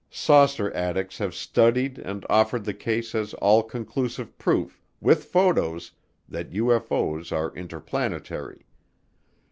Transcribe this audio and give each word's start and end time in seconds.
Saucer 0.09 0.73
addicts 0.73 1.19
have 1.19 1.35
studied 1.35 1.99
and 1.99 2.25
offered 2.27 2.65
the 2.65 2.73
case 2.73 3.13
as 3.13 3.35
all 3.35 3.61
conclusive 3.61 4.35
proof, 4.39 4.81
with 4.99 5.25
photos, 5.25 5.91
that 6.27 6.49
UFO's 6.53 7.31
are 7.31 7.53
interplanetary. 7.53 8.65